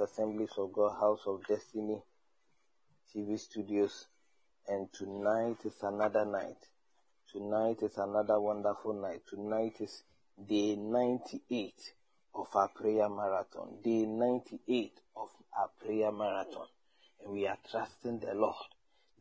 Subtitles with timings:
[0.00, 2.02] Assemblies of God, House of Destiny
[3.14, 4.06] TV studios.
[4.68, 6.58] And tonight is another night.
[7.32, 9.22] Tonight is another wonderful night.
[9.28, 10.02] Tonight is
[10.48, 11.74] day 98
[12.34, 13.76] of our prayer marathon.
[13.82, 16.66] Day 98 of our prayer marathon.
[17.22, 18.54] And we are trusting the Lord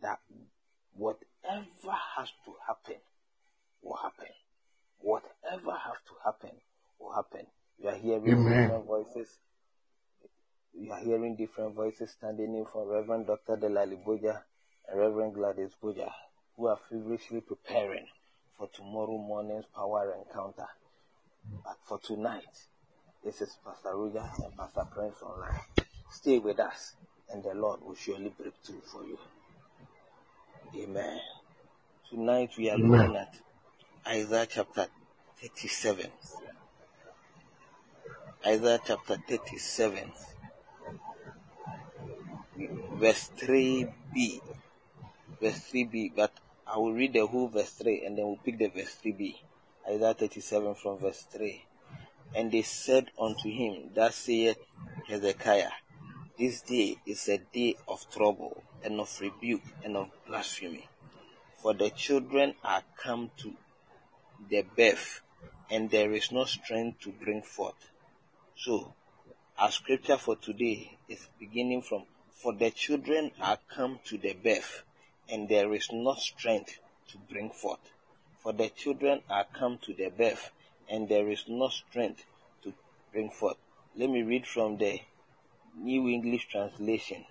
[0.01, 0.19] that
[0.93, 3.01] whatever has to happen
[3.81, 4.33] will happen.
[4.99, 6.55] Whatever has to happen
[6.99, 7.45] will happen.
[7.77, 8.81] You are hearing Amen.
[8.85, 9.29] voices.
[10.77, 13.55] You are hearing different voices standing in from Reverend Dr.
[13.55, 14.41] Delali Boja
[14.89, 16.11] and Reverend Gladys Boja,
[16.57, 18.05] who are feverishly preparing
[18.57, 20.67] for tomorrow morning's power encounter.
[21.63, 22.67] But for tonight,
[23.23, 25.61] this is Pastor Ruja and Pastor Prince Online.
[26.11, 26.95] Stay with us,
[27.31, 29.17] and the Lord will surely break through for you.
[30.77, 31.19] Amen.
[32.09, 33.33] Tonight we are looking at
[34.05, 34.87] Isaiah chapter
[35.41, 36.11] 37.
[38.45, 40.11] Isaiah chapter 37,
[42.93, 44.41] verse 3b.
[45.41, 46.31] Verse 3b, but
[46.67, 49.35] I will read the whole verse 3 and then we'll pick the verse 3b.
[49.87, 51.63] Isaiah 37 from verse 3.
[52.35, 54.57] And they said unto him, Thus saith
[55.07, 55.71] Hezekiah,
[56.37, 60.87] This day is a day of trouble and of rebuke and of blasphemy.
[61.57, 63.53] For the children are come to
[64.49, 65.21] the birth,
[65.69, 67.91] and there is no strength to bring forth.
[68.55, 68.93] So,
[69.57, 74.83] our scripture for today is beginning from For the children are come to the birth,
[75.27, 76.79] and there is not strength
[77.09, 77.91] to bring forth.
[78.39, 80.51] For the children are come to the birth,
[80.89, 82.25] and there is no strength
[82.63, 82.73] to
[83.11, 83.57] bring forth.
[83.95, 84.99] Let me read from the
[85.77, 87.25] New English Translation.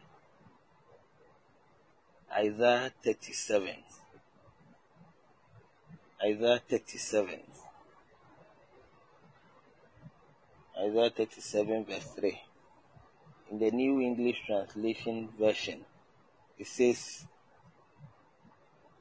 [2.32, 3.76] Isaiah 37.
[6.25, 7.41] Isaiah 37.
[10.76, 12.41] Isaiah 37 verse 3.
[13.54, 15.84] In the New English Translation version,
[16.59, 17.25] it says,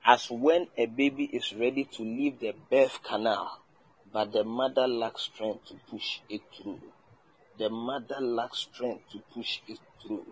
[0.05, 3.63] As when a baby is ready to leave the birth canal,
[4.11, 6.81] but the mother lacks strength to push it through.
[7.57, 10.27] The mother lacks strength to push it through.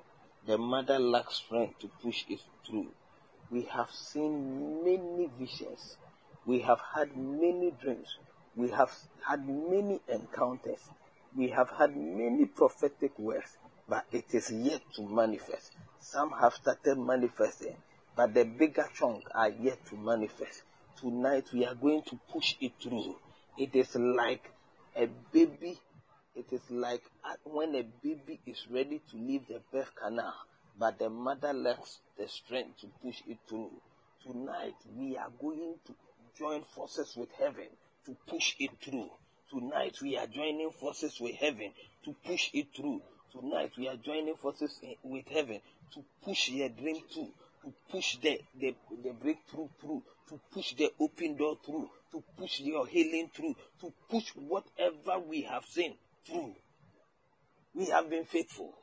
[0.45, 2.91] The mother lacks strength to push it through.
[3.49, 5.97] We have seen many visions.
[6.45, 8.19] We have had many dreams.
[8.55, 8.91] We have
[9.27, 10.91] had many encounters
[11.35, 13.57] we have had many prophetic words,
[13.91, 15.73] but it is yet to manifest.
[15.99, 17.75] Some have started manifesting,
[18.15, 20.63] but the bigger chunk are yet to manifest.
[20.97, 23.17] Tonight we are going to push it through.
[23.57, 24.49] It is like
[24.95, 25.77] a baby.
[26.37, 30.35] It is like uh, when a baby is ready to leave the birth canal,
[30.79, 33.71] but the mother lacks the strength to push it through.
[34.25, 35.93] Tonight we are going to
[36.39, 37.67] join forces with heaven
[38.05, 39.09] to push it through.
[39.49, 41.73] Tonight we are joining forces with heaven
[42.05, 43.01] to push it through.
[43.31, 45.61] Tonight we are joining forces with heaven
[45.93, 47.31] to push your dream through,
[47.63, 52.59] to push the, the, the breakthrough through, to push the open door through, to push
[52.59, 56.53] your healing through, to push whatever we have seen through.
[57.73, 58.73] We have been faithful.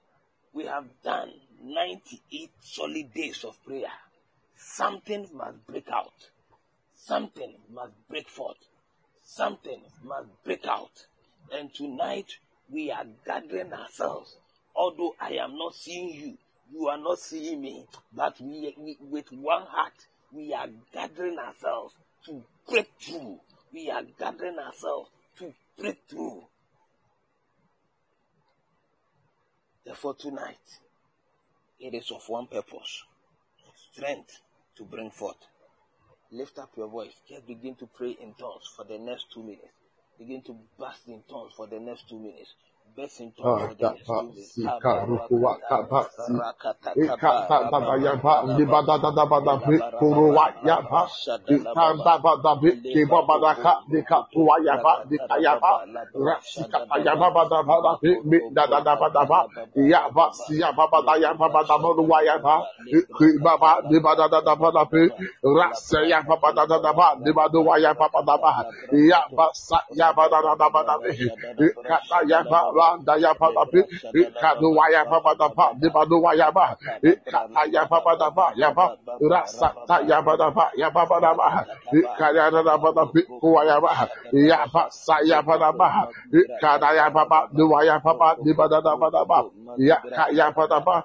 [0.53, 1.32] We have done
[1.62, 3.92] 98 solid days of prayer.
[4.56, 6.15] Something must break out.
[6.94, 8.56] Something must break forth
[9.28, 11.06] something must break out.
[11.53, 12.39] And tonight
[12.70, 14.36] we are gathering ourselves.
[14.74, 16.38] Although I am not seeing you,
[16.72, 19.94] you are not seeing me, but we, we with one heart
[20.32, 21.94] we are gathering ourselves
[22.26, 23.41] to break through.
[23.72, 26.44] We are gathering ourselves to break through.
[29.84, 30.56] Therefore, tonight
[31.80, 33.04] it is of one purpose
[33.92, 34.41] strength
[34.76, 35.36] to bring forth.
[36.30, 37.15] Lift up your voice.
[37.28, 39.78] Just begin to pray in tongues for the next two minutes.
[40.18, 42.53] Begin to burst in tongues for the next two minutes.
[72.28, 73.81] Yaba, daya pada pi
[74.41, 76.73] kadu waya papa tapa di padu waya ba
[77.29, 81.47] kaya papa tapa ya pa rasa kaya pada pa ya papa tapa
[82.17, 86.09] kaya ada pada pi kuaya ba ya pa saya pada ba
[86.63, 89.39] kadaya papa di waya papa di pada tapa tapa
[89.77, 91.05] ya kaya pada pa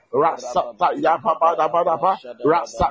[1.23, 2.15] ba ba da bi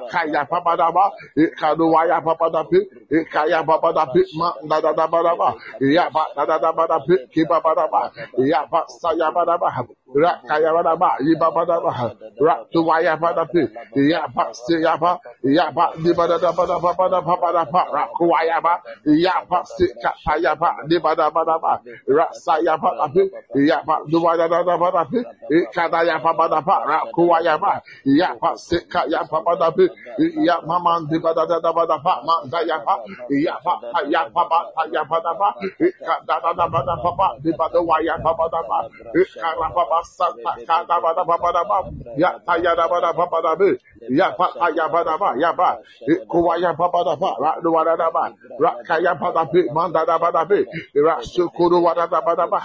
[0.00, 1.11] ko waya ba ba da ba.
[1.37, 2.78] It kano wa ya ba ba da ba
[3.11, 5.55] It kaya ba ba da ba do waya ba da ba.
[5.81, 7.14] It ya ba da da da ba da ba.
[7.32, 8.11] Kiba ba ba.
[8.38, 9.69] It ya ba sa ya ba da ba.
[10.14, 11.11] Raka ya ba da ba.
[11.20, 11.93] It ba ba da ba.
[12.40, 13.61] Ratu wa ya ba da ba.
[13.61, 15.19] It ya ba sa ya ba.
[15.44, 16.78] It ya ba di ba da ba da
[17.11, 19.05] da ba da bi
[19.52, 20.34] ra si ka ta
[23.69, 25.20] ya ba nuwa ya da da ba da ba.
[25.50, 26.76] It kada ya ba ba da ba
[27.14, 29.86] kuwa ya ba ya pa se ka ya pa pa da bi
[30.46, 32.94] ya ma ma de ba da da da ba da pa ma da ya pa
[33.30, 33.74] ya pa
[34.08, 34.58] ya pa pa
[34.92, 35.48] ya pa da ba
[36.06, 38.46] ka da da da ba da pa pa de ba da wa ya pa pa
[38.48, 38.78] da ba
[39.40, 41.78] ka ra pa pa sa pa ka da ba da pa pa da ba
[42.16, 43.70] ya ta ya da ba da pa pa da bi
[44.18, 45.78] ya pa ka ya ba da ba ya ba
[46.28, 49.14] kuwa ya pa pa da pa ra do wa da da ba ra ka ya
[49.14, 50.64] pa da bi ma da da ba da bi
[50.94, 52.60] ra su ku do wa da da ba da ba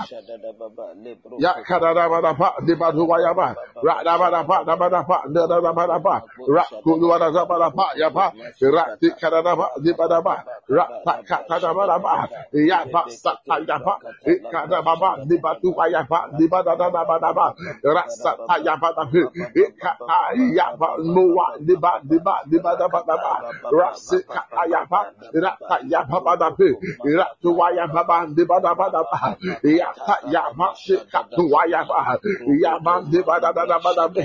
[1.40, 4.18] ya ka da da ba da pa de ba do wa ya ba ra da
[4.18, 6.16] ba da ba da ba da ba da da da da
[6.56, 8.26] ra wa da da da ya ba
[8.76, 9.54] ra ti ka da da
[9.84, 10.20] di ba da
[10.68, 11.98] ra ta ka ta da ba da
[13.08, 13.94] sa ta ya ba
[14.28, 14.80] e ka da
[15.30, 17.46] di ba tu ya ba di ba da da da da
[17.96, 19.04] ra sa ta ya ba da
[20.58, 21.24] ya ba no
[21.68, 23.16] di ba di ba di ba da da
[23.72, 23.90] ra
[24.68, 24.82] ya
[25.44, 26.50] ra ta ya ba da
[27.42, 29.02] tu ya ba di ba da da
[29.64, 30.44] ya ta ya
[31.36, 31.82] tu ya
[32.64, 32.80] ya
[33.12, 34.25] di da da da da da ba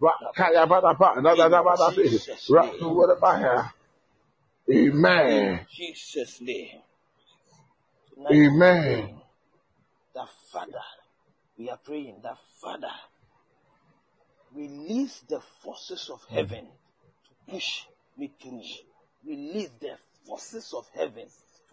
[0.00, 0.12] ba
[0.52, 0.66] ya
[4.68, 5.66] Amen.
[5.70, 6.80] Jesus' name.
[8.28, 9.20] Amen.
[10.14, 10.82] That Father,
[11.56, 12.90] we are praying that Father,
[14.54, 17.82] release the forces of heaven to push
[18.16, 18.62] me through.
[19.24, 19.96] Release the
[20.26, 21.26] forces of heaven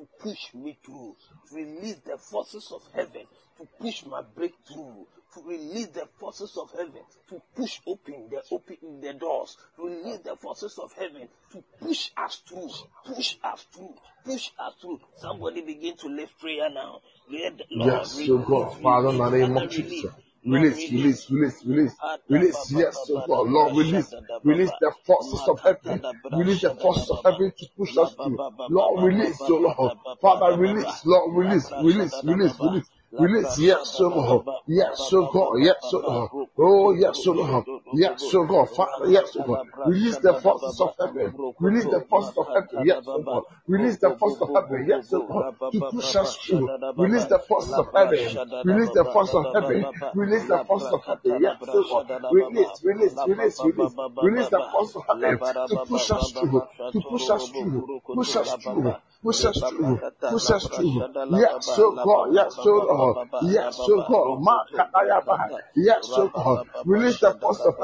[0.04, 1.16] to push me through.
[1.52, 3.24] Release the forces of heaven
[3.58, 5.06] to push my breakthrough.
[5.36, 9.58] To release the forces of heaven to push open the open the doors.
[9.78, 12.70] Release the forces of heaven to push us through.
[13.06, 13.96] Push us through.
[14.26, 15.00] Push us through.
[15.18, 17.02] Somebody begin to lift prayer now.
[17.30, 20.12] Lord Yes, your God, Father, in the name of Jesus.
[20.46, 21.96] Release, release, release, release,
[22.28, 26.02] release, yes, so God, Lord, release, release the forces of heaven,
[26.34, 28.38] release the forces of heaven to push us through.
[28.70, 32.90] Lord, release, so oh Lord, Father, release, Lord, release, release, release, release.
[33.18, 34.46] Release, yes, so Lord,
[36.58, 36.96] oh,
[38.24, 39.10] so God, Father,
[39.46, 44.42] God, release the forces of heaven, release the forces of heaven, God, release the forces
[44.42, 44.88] of heaven,
[45.28, 49.88] God, to push us through, release the forces of heaven, release the forces of heaven,
[50.14, 51.52] release the forces of heaven,
[51.90, 55.40] God, release, release, release, release, release the forces of heaven.
[55.68, 60.52] To push us through, to push us through, push us through, push us through, push
[60.52, 64.40] us through, yes, so God, yes, so Lord, yes, so God,
[65.76, 67.76] yes, so God, release the force of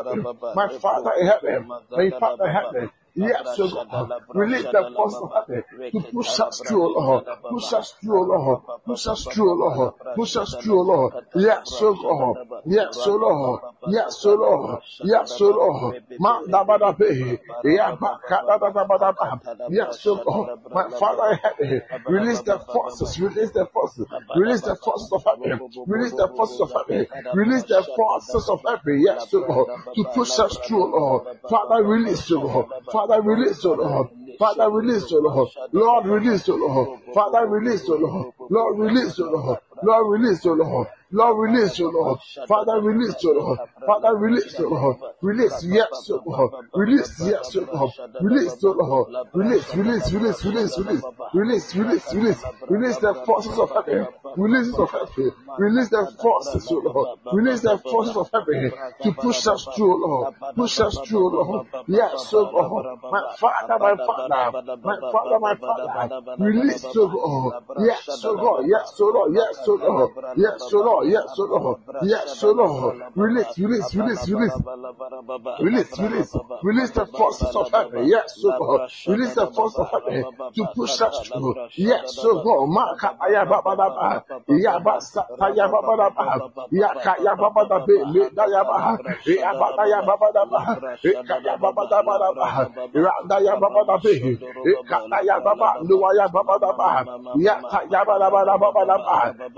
[0.53, 4.09] my Father in heaven, my Father in heaven, Yes, oh God.
[4.33, 7.23] Release the force of heaven to push us through, oh Lord.
[7.49, 8.61] Push us through, oh Lord.
[8.85, 9.93] Push us through, oh Lord.
[10.15, 11.13] Push us through, oh Lord.
[11.35, 12.37] Yes, oh God.
[12.65, 13.61] Yes, oh Lord.
[13.85, 14.79] Yes, oh Lord.
[15.01, 15.95] Yes, oh Lord.
[16.19, 17.39] Manda bada be.
[17.63, 19.41] Ya ba ka da da da bada ba.
[19.67, 20.49] Yes, oh God.
[20.71, 21.81] My Father in heaven.
[22.07, 23.19] Release the forces.
[23.19, 24.07] Release the forces.
[24.33, 25.61] Release the forces of heaven.
[25.87, 27.07] Release the forces of heaven.
[27.33, 29.01] Release the forces of heaven.
[29.01, 29.67] Yes, oh God.
[29.95, 31.23] To push us through, oh Lord.
[31.49, 32.67] Father, release, oh Lord.
[32.91, 34.07] Father, release, oh Lord.
[34.37, 35.49] Father, release, oh Lord.
[35.73, 36.89] Lord, release, oh Lord.
[37.13, 38.33] Father, release, oh Lord.
[38.49, 39.59] Lord, release, oh Lord.
[39.81, 40.87] Lord, release, oh Lord.
[41.11, 42.19] Lord, release, oh Lord.
[42.47, 43.59] Father, release, oh Lord.
[43.85, 44.97] Father, release, oh Lord.
[45.21, 46.51] Release, yes, oh Lord.
[46.75, 47.93] Release, yes, oh Lord.
[48.19, 49.07] Release, oh Lord.
[49.33, 51.05] Release, release, release, release, release.
[51.33, 52.45] Release, release, release.
[52.69, 54.07] Release the forces of heaven.
[54.35, 55.31] Release of heaven.
[55.57, 57.09] Release the forces, oh Lord.
[57.31, 58.73] Release the forces of heaven
[59.03, 60.29] to push us through, oh Lord.
[60.55, 61.63] Push us through, oh Lord.
[61.87, 62.85] Yes, oh Lord.
[63.09, 64.53] My Father, my Father.
[64.83, 66.11] My Father, my Father.
[66.37, 67.55] Release, oh Lord.
[67.77, 68.65] Yes, oh God.
[68.67, 69.33] Yes, oh Lord.
[69.35, 70.11] Yes, oh Lord.
[70.35, 70.98] Yes, oh Lord.
[71.07, 71.79] Yes, oh Lord.
[71.99, 72.95] Yes, oh Lord.
[73.15, 74.59] Release, release, release, release.
[75.59, 76.39] Release, release.
[76.61, 78.07] Release the forces of heaven.
[78.07, 78.81] Yes, oh God.
[79.07, 80.25] Release the forces of heaven
[80.57, 81.55] to push us through.
[81.77, 82.67] Yes, oh God.
[82.69, 84.23] Maka aya baba daba.
[84.49, 86.41] Ya ba sa ta ya baba daba.
[86.71, 88.11] Ya ka ya baba daba.
[88.13, 88.97] Le da ya ba.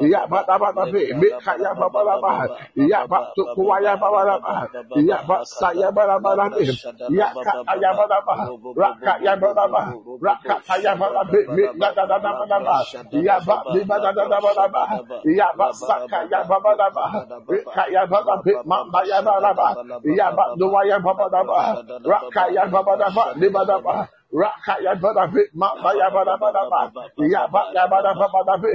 [0.06, 0.76] Ya ba da
[1.40, 6.50] kaya kuaya yaba tukuwa ya babalaba yaba saya babalaba
[7.10, 8.34] yaka ya babalaba
[8.76, 9.82] raka ya babalaba
[10.22, 11.32] raka ya babalaba
[11.80, 12.76] da da da da da
[13.22, 14.84] yaba bi da da da da da
[15.24, 17.04] yaba saka ya babalaba
[17.48, 19.68] raka ya babalaba mamba ya babalaba
[20.06, 24.72] yaba duwa ya babalaba raka ya babalaba libadaba Di ba daba.
[24.72, 26.82] Raka ya bada be ma ba ya bada bada ba.
[27.20, 28.72] Ya ba ya bada ba bada be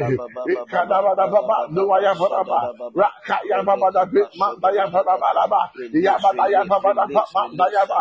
[0.70, 2.60] ka da bada ba ba do ya bada ba.
[2.94, 5.60] Raka ya ba bada be ma ba ya bada ba ba.
[5.96, 8.00] Ya ba da ya ba bada ba ma ba ya ba.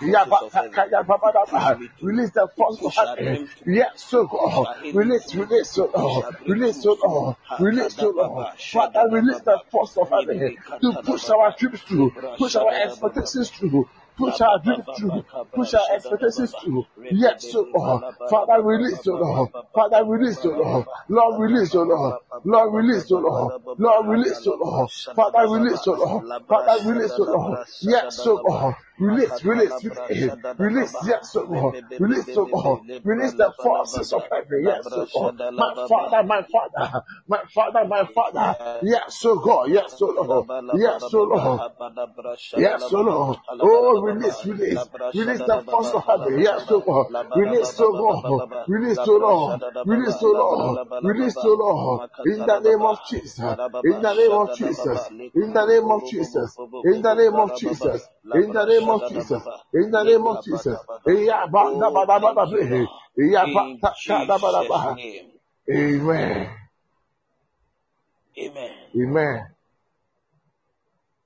[0.08, 0.40] ya ba
[0.72, 3.50] kaya baba da ba release the force of heaven.
[3.66, 9.42] yes so God release release so God release so God release so God Father release
[9.42, 14.60] the force of heaven to push our trips through push our expectations through push our
[14.63, 16.86] dreams through, push our expectations through.
[17.10, 18.03] Yes, so Lord.
[18.29, 19.50] Father, release, O Lord.
[19.74, 20.88] Father, release, O Lord.
[21.10, 22.15] Lord, release, O Lord.
[22.43, 23.53] Lord, release, O Lord.
[23.77, 24.89] Lord, release, O Lord.
[25.15, 26.24] Father, release, O Lord.
[26.48, 27.57] Father, release, O Lord.
[27.81, 28.75] Yes, so Lord.
[29.00, 31.75] Release, release, release, release, yes, so Lord.
[32.00, 32.82] Release, so Lord.
[33.04, 35.34] Release the forces of heaven, yes, so Lord.
[35.58, 40.48] My Father, my Father, my Father, my Father, yes, so God, yes, so Lord.
[40.72, 41.62] Yes, so Lord.
[42.56, 43.38] Yes, so Lord.
[43.62, 47.08] Oh, release, release, release the force of heaven, yes, so God.
[47.34, 48.44] Release, so God.
[48.68, 49.62] Release, so Lord.
[49.86, 50.80] Release, so Lord.
[51.02, 52.02] Release, so Lord.
[52.25, 53.58] In the name of Jesus.
[53.84, 55.12] In the name of Jesus.
[55.36, 56.60] In the name of Jesus.
[56.84, 58.10] In the name of Jesus.
[58.34, 59.44] In the name of Jesus.
[59.74, 60.79] In the name of Jesus.
[65.70, 66.50] Amen.
[68.38, 68.72] Amen.
[68.98, 69.46] Amen.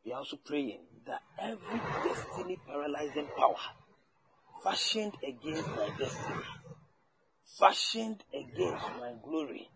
[0.05, 3.55] We are also praying that every destiny paralyzing power
[4.63, 6.43] fashioned against my destiny,
[7.59, 9.69] fashioned against my glory,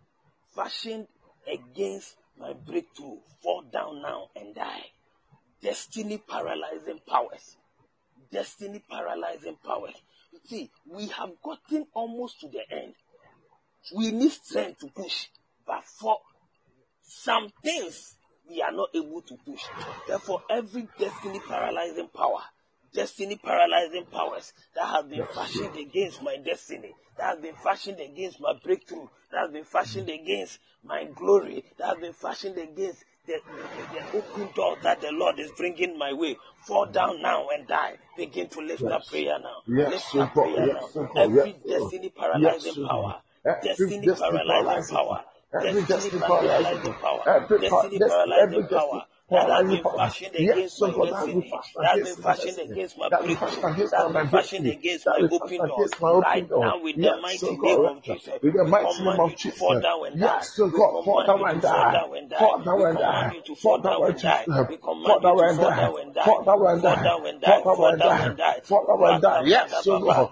[0.56, 1.08] fashioned
[1.52, 4.86] against my breakthrough, fall down now and die.
[5.64, 7.56] Destiny paralyzing powers.
[8.32, 9.96] Destiny paralyzing powers.
[10.34, 12.94] You see, we have gotten almost to the end.
[13.96, 15.28] We need strength to push,
[15.66, 16.18] but for
[17.02, 18.16] some things
[18.50, 19.64] we are not able to push.
[20.08, 22.42] Therefore, every destiny paralyzing power,
[22.94, 28.42] destiny paralyzing powers that have been fashioned against my destiny, that have been fashioned against
[28.42, 33.40] my breakthrough, that have been fashioned against my glory, that have been fashioned against the,
[34.14, 36.38] open door that the Lord is bringing my way.
[36.62, 37.98] Fall down now and die.
[38.18, 38.92] Begin to lift yes.
[38.92, 39.62] up prayer now.
[39.68, 41.10] Yes, lift up prayer yes, now.
[41.16, 43.22] Every destiny paralyzing power,
[43.64, 45.24] destiny paralyzing power,
[45.62, 52.02] destiny paralyzing power, destiny paralyzing power that has been fashioned against my destiny, that has
[52.04, 55.90] been fashioned against my breakthrough, that has been fashioned against my open door.
[56.22, 59.80] Right now, with the mighty name of Jesus, with the mighty name of Jesus, fall
[59.82, 60.42] down and die.
[60.56, 62.04] Yes, God, fall down and die.
[62.38, 63.34] Fall down and die.
[63.62, 64.48] Fall down and die.
[65.04, 65.92] Fall down and die.
[66.22, 67.12] Fall down and die.
[67.44, 68.62] Fall down and die.
[68.64, 69.42] Fall down and die.
[69.46, 70.32] Yes, God.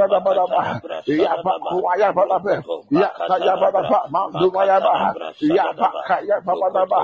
[0.01, 0.65] ada pada bah.
[1.05, 2.59] Ya pak kuaya pada bah.
[2.89, 4.99] Ya saya pada pak mak dua bah.
[5.41, 7.03] Ya pak kaya bapa pada bah.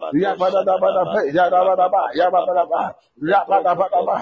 [0.01, 0.57] ya da ya da
[1.31, 4.17] ya da ya da ya badaba ya badaba daba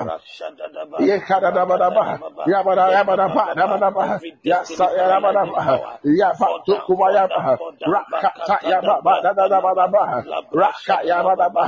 [1.00, 2.04] ya kada daba daba
[2.46, 4.02] ya badaba ya badaba daba daba
[4.42, 5.60] ya sa ya daba daba
[6.04, 7.54] ya fa tu kuwa ya daba
[7.86, 10.02] rakka ta ya daba daba daba daba
[10.52, 11.62] rakka ya badaba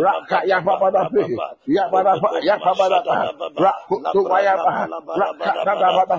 [0.00, 1.22] rakka ya badaba
[1.66, 3.14] ya badaba ya badaba
[3.56, 4.88] rakku tu kuwa ya daba
[5.20, 6.16] rakka ta daba daba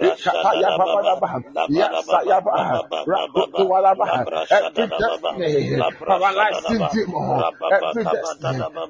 [0.00, 1.28] rakka ta ya badaba
[1.70, 4.06] ya sa ya daba rakku tu kuwa daba
[4.50, 5.06] et tu te
[5.38, 7.22] ne pa wala sinti mo
[7.70, 8.18] et tu te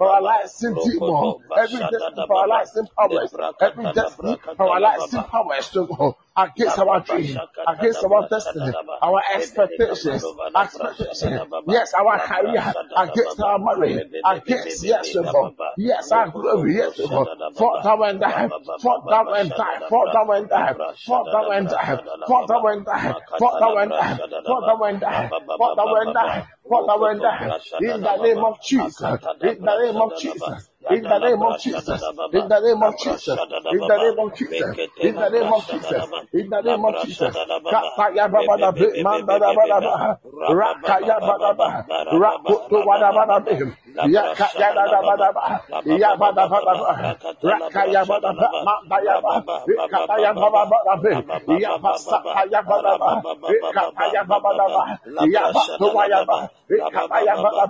[0.01, 8.05] paralyzing demon every destiny paralyzing powers every destiny paralyzing powers go against our dream, against
[8.05, 8.73] our destiny,
[9.03, 10.25] our expectations,
[10.57, 17.29] expectations, yes, our career, against our marriage, against, yes, Lord, yes, our glory, yes, Lord,
[17.57, 18.49] fall down and die,
[18.81, 20.75] fall down and die, fall down and die,
[21.07, 25.01] fall down and die, fall down and die, fall down and die, fall down and
[25.01, 29.01] die, fall down and die, fall down and die, in the name of Jesus,
[29.43, 30.70] in the name of Jesus.
[30.89, 34.77] In the name of Jesus, in the name of Jesus, in the name of Jesus,
[35.03, 37.37] in the name of Jesus, in the name of Jesus.
[37.71, 41.73] Kataya baba da be manda da baba da rakaya baba da
[42.11, 43.53] rakutu baba baba da
[43.95, 45.51] ya kaya da da baba da
[45.85, 52.21] ya baba baba rakaya baba da manda ya baba kataya baba da be ya basa
[52.33, 53.23] kaya baba da
[53.71, 54.85] kataya baba da
[55.19, 57.69] ya batu ya baba kataya baba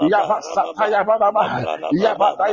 [0.00, 1.32] ya basa kaya baba
[1.90, 2.45] ya baba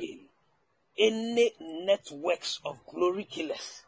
[0.99, 3.83] Any networks of glory killers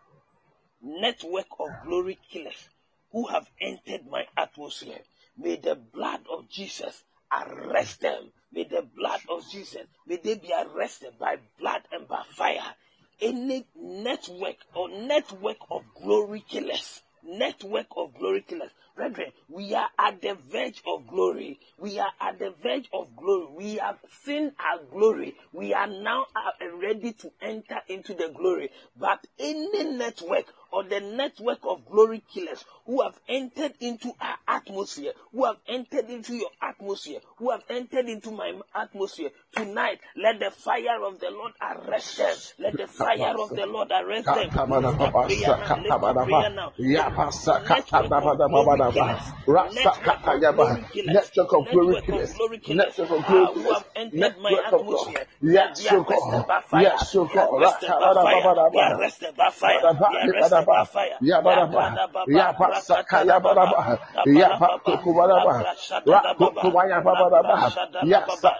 [0.82, 2.68] network of glory killers
[3.12, 5.00] who have entered my atmosphere.
[5.36, 8.32] May the blood of Jesus arrest them.
[8.52, 12.74] May the blood of Jesus, may they be arrested by blood and by fire.
[13.20, 18.70] Any network or network of glory killers, network of glory killers.
[19.00, 21.58] Brethren, we are at the verge of glory.
[21.78, 23.46] We are at the verge of glory.
[23.56, 25.36] We have seen our glory.
[25.54, 26.26] We are now
[26.74, 28.68] ready to enter into the glory.
[28.94, 35.12] But any network or the network of glory killers who have entered into our atmosphere,
[35.32, 40.50] who have entered into your atmosphere, who have entered into my atmosphere tonight, let the
[40.50, 42.36] fire of the Lord arrest them.
[42.58, 44.50] Let the fire of the Lord arrest them.
[44.70, 45.76] Lift up prayer now.
[45.76, 46.72] Lift up prayer now.
[47.64, 49.20] Network of glory killers.
[49.70, 50.24] Network
[52.12, 52.94] of glory killers.
[54.12, 55.26] Network of God.
[55.52, 56.46] Yes, so God.
[56.72, 57.60] Yes, so God.
[57.60, 58.50] Arrested by fire.
[58.98, 59.80] Arrested by fire.
[61.20, 61.94] ya baraba
[62.28, 62.86] ya baraba
[63.24, 63.80] ya ya baraba
[64.26, 67.56] ya baraba ya baraba ya baraba ya baraba
[68.04, 68.54] ya baraba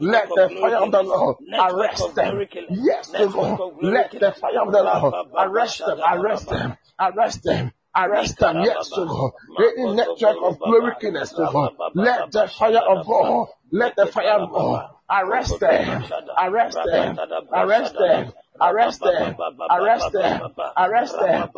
[0.00, 2.46] let the fire of the Lord arrest them.
[2.70, 7.72] Yes, let the fire of the Lord arrest them, arrest them, arrest them.
[7.96, 9.32] Arrest them, yes, to God.
[9.58, 11.72] Any network of glory to God.
[11.94, 16.04] Let the fire of God, let the fire of God arrest them,
[16.38, 18.32] arrest them, arrest them, Arrest them.
[18.60, 19.36] Arrest them.
[19.70, 20.42] Arrest them.
[20.76, 21.50] Arrest them.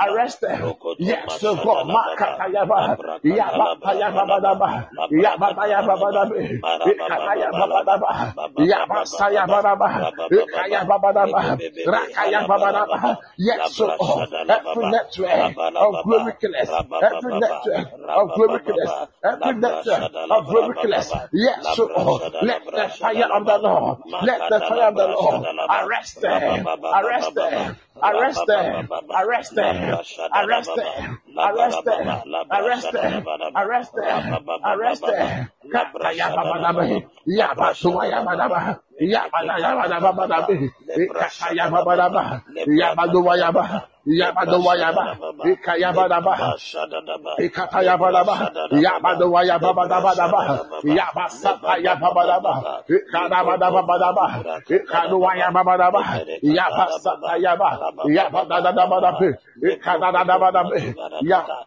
[0.00, 0.74] Arrest them.
[0.98, 1.88] Yes, so God.
[1.88, 2.98] Makatayaba.
[3.24, 4.88] Yabatayababadaba.
[5.10, 6.64] Yabatayababadabe.
[6.86, 8.34] Ikatayababadaba.
[8.58, 10.08] Yabasayabadaba.
[10.32, 11.60] Ikayababadaba.
[11.86, 13.18] Rakayababadaba.
[13.38, 14.28] Yes, so God.
[14.48, 16.84] Every network of glory killers.
[17.02, 19.02] Every network of glory killers.
[19.24, 21.14] Every network of glory killers.
[21.32, 22.22] Yes, so God.
[22.40, 23.98] Let the fire of the Lord.
[24.20, 26.66] Let the fire of the Lord Arrest them.
[26.66, 27.76] Arrest them.
[28.02, 28.88] Arrest them.
[28.92, 30.18] Arrest them.
[30.32, 31.20] Arrest them.
[31.38, 32.08] Arrest them.
[32.50, 33.26] Arrest them.
[33.56, 34.38] Arrest them.
[34.64, 35.48] Arrest them.
[35.72, 37.06] Katayababadabe.
[37.26, 38.80] Yabasuwayabadaba.
[42.66, 43.74] Yabadaba,
[44.06, 45.04] Yabadawayaba,
[45.44, 46.34] Ikayabadaba,
[47.38, 48.36] Ikatayabadaba,
[48.70, 50.40] Yabadawayababadabadaba,
[50.84, 52.54] Yabasatayababadaba,
[52.88, 54.26] Ikadabadabadaba,
[54.68, 56.02] Ikaduwayababadaba,
[56.42, 57.70] Yabasatayaba,
[58.04, 59.20] Yabadadabadaba,
[59.62, 60.72] Ikadadabadaba,
[61.20, 61.66] Yabadadabadaba,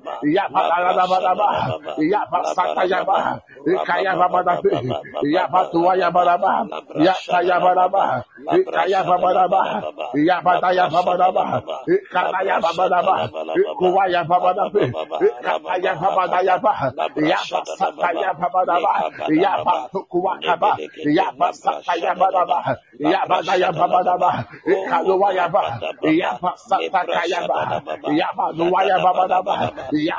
[0.23, 1.49] Yapadabadaba,
[1.97, 14.85] Yapasatayaba, Ikayababadabe, Yapatuayabadaba, Yatayabadaba, Ikayababadaba, Yabadayababadaba, Ikayababadaba, Ikuayababadabe,
[15.21, 16.73] Ikayababadayaba,
[17.17, 18.93] Yapasatayababadaba,
[19.27, 20.71] Yapatukuakaba,
[21.05, 24.31] Yapasatayabadaba, Yabadayababadaba,
[24.65, 25.63] Ikaluayaba,
[26.03, 29.55] Yapasatayaba, Yabaduayababadaba,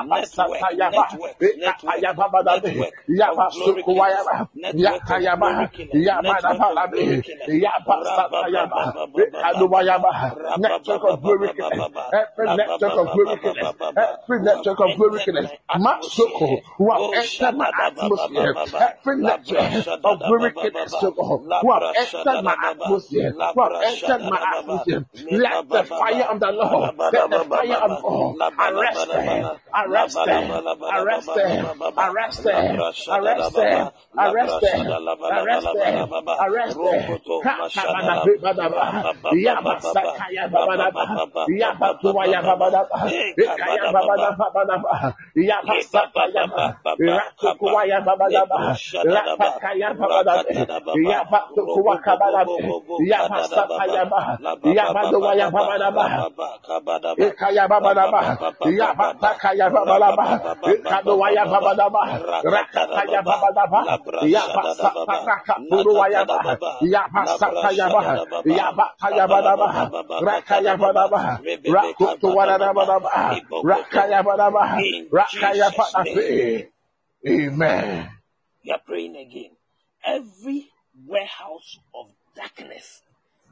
[0.02, 0.50] Network
[3.38, 3.84] of glory
[4.56, 4.72] every
[10.72, 11.50] network of glory
[12.12, 12.68] every network
[14.74, 14.92] of glory
[15.78, 20.50] Matsuko, who have entered my atmosphere, every network of glory
[21.60, 25.04] who have entered my atmosphere, who have entered my atmosphere,
[25.40, 30.50] let the fire of the Lord, let the fire of God arrest them, arrest them,
[30.90, 34.98] arrest them, arrest them, arrest them, arrest them,
[35.30, 37.20] arrest them, arrest them.
[37.42, 38.84] Katabadabadaba,
[39.32, 41.04] Yabasakaya babadaba,
[41.48, 46.44] Yabatuaya babadaba, Ikaya babadaba, Yabasakaya
[46.98, 50.44] Ratukuaya babadaba, Rapakaya babadaba,
[50.94, 52.58] Yabatukuaka babadaba,
[52.98, 54.04] Yabasakaya
[54.62, 56.04] Yabaduaya babadaba,
[57.18, 58.20] Ikaya babadaba,
[58.64, 62.02] Yabatakaya Ikaduaya babadaba,
[62.44, 63.80] Rakataya babadaba,
[64.22, 66.38] Yabasataka Puruaya ba,
[66.82, 68.00] Yabasataya ba,
[68.44, 69.68] Yabataya badaba,
[70.20, 71.22] Rakaya badaba,
[71.66, 74.62] Rakutuara badaba, Rakaya badaba,
[75.12, 76.68] Rakaya badabe.
[77.28, 78.10] Amen.
[78.62, 79.50] You are praying again.
[80.04, 80.66] Every
[81.06, 83.02] warehouse of darkness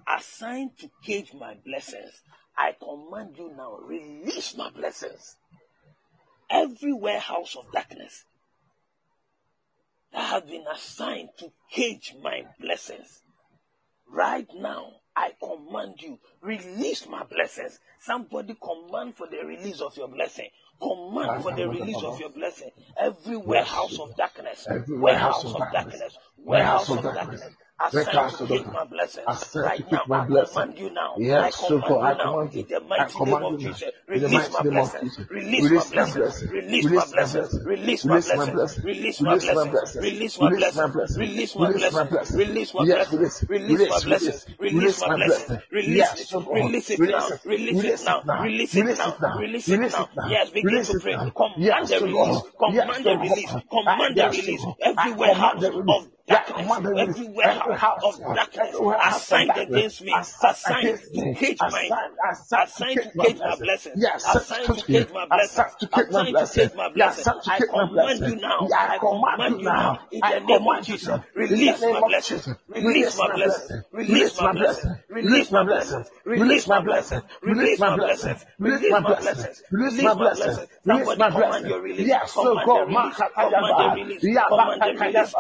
[0.09, 2.11] assigned to cage my blessings,
[2.57, 5.37] I command you now, release my blessings.
[6.51, 8.25] Every warehouse of darkness
[10.13, 13.23] that have been assigned to cage my blessings.
[14.09, 17.79] Right now, I command you, release my blessings.
[18.01, 20.49] Somebody command for the release of your blessing.
[20.81, 22.71] Command for the release of your blessing.
[22.99, 27.43] Every warehouse of darkness, warehouse of darkness, warehouse of darkness.
[27.89, 29.27] Take my blessings.
[29.63, 31.23] Right now, I command you now.
[31.25, 32.37] Yes, I command you now.
[32.53, 35.19] In the mighty name of Jesus, release my blessings.
[35.31, 36.45] Release my blessings.
[36.51, 37.59] Release my blessings.
[37.65, 38.79] Release my blessings.
[38.83, 39.97] Release my blessings.
[40.03, 40.99] Release my blessings.
[41.17, 42.07] Release my blessings.
[42.37, 43.35] Release my blessings.
[43.49, 44.47] Release my blessings.
[44.59, 45.53] Release my blessings.
[45.71, 46.37] Release it.
[46.53, 47.33] Release it now.
[47.45, 48.35] Release it now.
[48.35, 49.13] Release it now.
[49.37, 50.09] Release it now.
[50.23, 51.19] Yes, begin to pray.
[51.37, 52.43] Command the release.
[52.59, 53.57] Command the release.
[53.71, 54.67] Command the release.
[54.81, 57.19] Everywhere house of darkness,
[58.03, 58.77] of darkness?
[59.05, 61.91] Assigned against me, assigned to cage my,
[62.33, 67.29] assigned to cage my blessings, assigned to cage my blessings, assigned to cage my blessings.
[67.47, 72.01] I command you now, I command you now, in the name of Jesus, release my
[72.01, 77.97] blessings, release my blessings, release my blessings, release my blessings, release my blessings, release my
[77.97, 80.69] blessings, release my blessings, release my blessings.
[80.87, 85.35] Somebody command your release, command the release, command the release, command the release.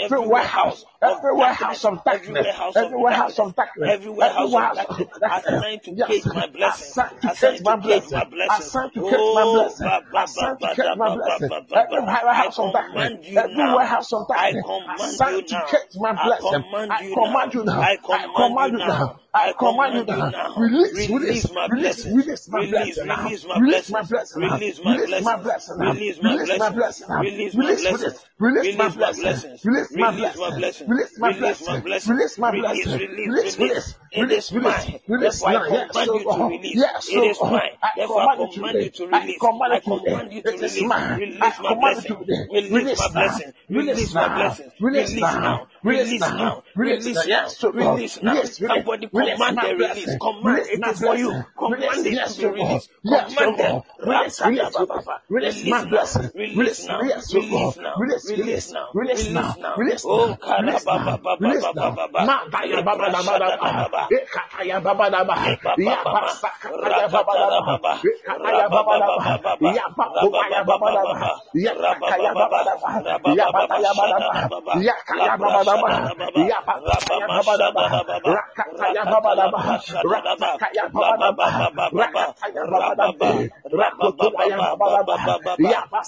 [0.00, 5.82] Every warehouse, every warehouse of darkness, every warehouse of darkness, every warehouse of darkness, assigned
[5.84, 10.58] to cage my blessing, assigned to cage my blessing, assigned to cage my blessing, assigned
[10.60, 11.50] to cage my blessing.
[11.74, 14.66] Every warehouse of darkness, every warehouse of darkness,
[14.98, 16.64] assigned to cage my blessing.
[16.90, 17.88] I command you now.
[18.10, 19.20] I command you now.
[19.38, 20.54] I command you now.
[20.56, 22.14] Release, release, release, release my blessing.
[22.16, 23.06] Release my blessing.
[23.62, 24.42] Release my blessing.
[24.42, 24.98] Release my blessing.
[24.98, 25.78] Release my blessing.
[25.78, 26.18] Release
[26.58, 27.08] my blessing.
[27.08, 28.27] Release my blessing.
[28.40, 29.64] Release my blessings.
[29.64, 30.88] Release my blessing.
[30.88, 31.82] Release my blessing.
[31.82, 33.94] Release, release.
[34.12, 35.00] It is mine.
[35.08, 37.08] Therefore, I command you to release.
[37.08, 37.70] It is mine.
[37.96, 39.38] Therefore, I command you to release.
[39.42, 40.78] I command you to release.
[41.18, 42.14] Release my blessing.
[42.70, 43.52] Release my blessing.
[43.68, 44.70] Release my blessing.
[44.80, 45.66] Release now.
[45.82, 46.62] Release now.
[46.76, 47.48] Release now.
[47.62, 47.72] Oh.
[47.72, 48.42] Release now.
[48.44, 50.16] Somebody command the release.
[50.20, 51.44] Command it is for you.
[51.58, 52.90] Command it to be released.
[53.04, 53.82] Command them.
[53.98, 54.76] Release, release,
[55.28, 56.30] release my blessing.
[56.34, 57.00] Release now.
[57.00, 57.94] Release now.
[57.98, 60.84] Release, release now, release now, release now, release
[61.40, 61.88] release oh,
[83.68, 83.92] Ya
[85.88, 86.04] Pak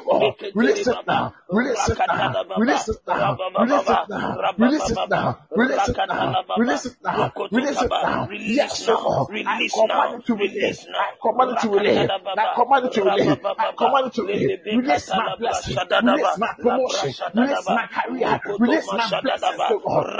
[0.54, 5.38] release it now, release it now, release it now, release it now, release it now,
[5.56, 11.12] release it now, release it now, release it now, yes, command you to release, I
[11.20, 15.08] command you to release, I command you to release, I command you to release, release
[15.10, 19.60] my blessing, release my promotion, release my career, release my blessings,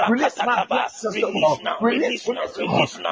[0.09, 2.57] release my blessings, Lord, release, release,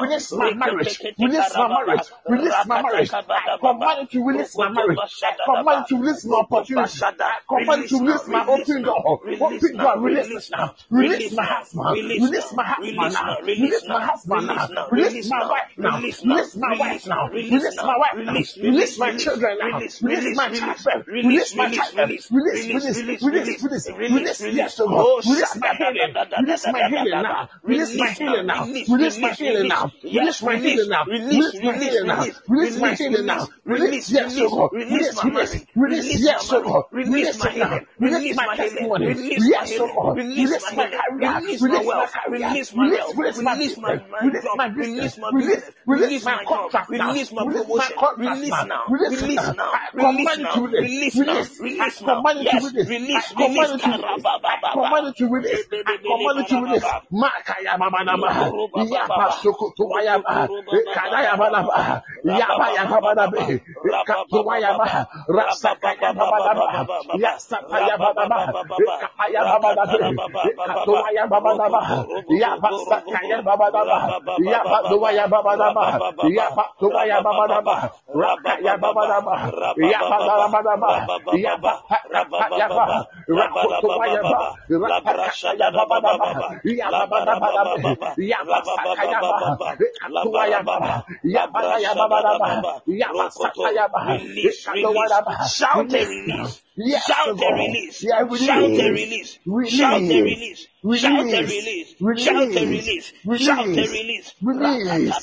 [0.00, 3.10] release my marriage, release my marriage, release my marriage,
[3.60, 4.98] command you to release my marriage,
[5.44, 6.98] command you to release my opportunity,
[7.48, 12.52] command you to release my open door, open door, release now, release my husband, release
[12.52, 17.28] my husband now, release my husband now, release my wife now, release my wife now,
[17.28, 22.30] release my wife now, release my children now, release my children, release my children, release,
[22.32, 28.10] release, release, release, release, yes, Lord, release my healing, release my healing now, release my
[28.10, 28.94] healing now, now.
[28.94, 29.92] Release my feeling now.
[30.02, 31.04] Release my feeling now.
[31.04, 32.24] Release my feeling now.
[32.48, 33.48] Release my feeling now.
[33.64, 34.72] Release yes, oh God.
[34.72, 35.66] Release my healing.
[35.74, 36.84] Release yes, oh God.
[36.92, 37.86] Release my healing.
[37.98, 39.36] Release my testimony.
[39.38, 40.16] Yes, oh God.
[40.16, 41.40] Release my career.
[41.40, 42.14] Release my wealth.
[42.28, 43.10] Release my now.
[43.16, 44.20] Release my now.
[44.22, 45.70] Release my business.
[45.86, 46.90] Release my contract.
[46.90, 47.96] Release my promotion.
[48.18, 48.84] Release now.
[48.88, 49.72] Release now.
[49.94, 50.54] Release now.
[50.64, 51.16] Release now.
[51.16, 51.44] Release now.
[51.60, 51.98] Release.
[51.98, 52.60] Command it now.
[52.88, 53.32] release.
[53.32, 55.28] Command it now.
[55.28, 55.66] release.
[55.66, 56.62] Command it now.
[56.62, 56.84] release.
[57.10, 58.14] Mark I now.
[58.14, 58.45] a man
[65.56, 66.36] sakaya baba.
[94.06, 95.06] Release, Kato release.
[95.06, 95.48] wayaba.
[95.48, 96.62] Shout a release.
[96.76, 98.02] Yes, Shout a release.
[98.02, 99.38] Yeah, Shout a release.
[99.68, 100.20] Shout the release.
[100.20, 100.68] Shout a Release.
[100.96, 101.96] Shout the release.
[102.16, 102.44] Shout a Release.
[102.44, 102.46] Shout the release.
[102.46, 102.46] Shout a Release.
[102.46, 103.14] Shout the release.
[103.38, 103.92] Shout a Release.
[103.92, 104.34] release.
[104.42, 105.16] Release.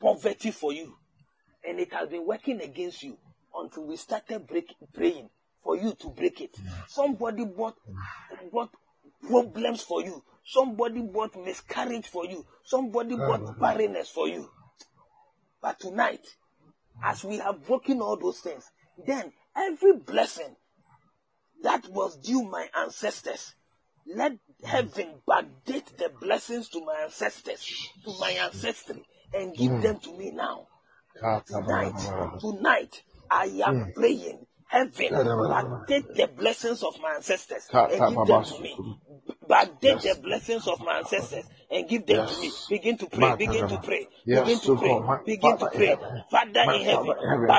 [0.00, 0.96] poverty for you
[1.66, 3.16] and it has been working against you
[3.54, 5.28] until we started break, praying
[5.62, 6.56] for you to break it.
[6.88, 7.76] Somebody bought,
[8.52, 8.70] bought
[9.26, 10.22] problems for you.
[10.44, 12.44] Somebody bought miscarriage for you.
[12.64, 14.50] Somebody bought barrenness for you.
[15.60, 16.26] But tonight,
[17.02, 18.70] as we have broken all those things,
[19.06, 20.56] then every blessing
[21.62, 23.54] that was due my ancestors,
[24.06, 24.32] let
[24.64, 27.64] heaven backdate the blessings to my ancestors,
[28.04, 30.66] to my ancestry, and give them to me now.
[31.46, 34.46] Tonight, tonight, I am praying.
[34.66, 34.92] Heaven,
[35.88, 37.68] take the blessings of my ancestors.
[37.72, 38.98] And give them to me.
[39.48, 42.50] Backdate the blessings of my ancestors and give them to me.
[42.68, 43.36] Begin to pray.
[43.36, 44.08] Begin to pray.
[44.26, 45.00] Begin to pray.
[45.24, 45.96] Begin to pray.
[46.30, 47.14] Father in heaven,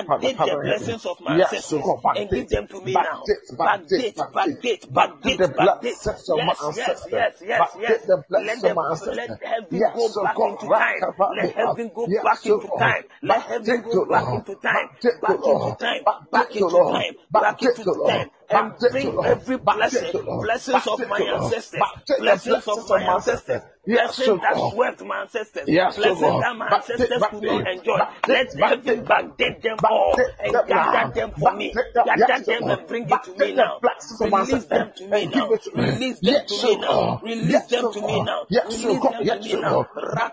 [0.07, 1.83] Father in heaven, backdate the blessings of my ancestors
[2.15, 3.23] and give them to me now.
[3.57, 5.81] backdate, Backdate, backdate, backdate, backdate backdate, the backdate.
[5.81, 8.07] blessings of my Yes, yes, yes, yes, yes.
[8.07, 10.99] Let them, let heaven go back into time.
[11.35, 13.03] Let heaven go back into time.
[13.21, 14.89] Let heaven go back into time.
[15.21, 16.03] Back into time.
[16.31, 17.15] Back into time.
[17.31, 18.29] Back into time.
[18.49, 21.81] And bring every blessing, blessings of my ancestors,
[22.19, 24.15] blessings of my my ancestors, ancestors.
[24.15, 24.73] Yes, so that God.
[25.05, 28.01] my ancestors, Yes, so blessings that my ancestors could not enjoy.
[28.27, 31.79] Let heaven backdate, them all and gather them for me.
[32.03, 33.81] Gather yes, them and bring it to me now.
[33.81, 35.53] blessings of my Release them to me now.
[35.73, 37.05] Release them to me now.
[37.21, 38.47] Release them to me now.
[38.63, 39.81] Release them to me now.